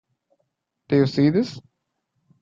[0.87, 1.61] Do you see this?